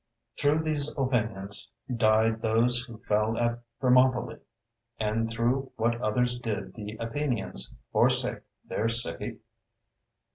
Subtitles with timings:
[0.35, 4.39] Through these opinions died those who fell at Thermopylæ,
[4.99, 9.41] and through what others did the Athenians forsake their city?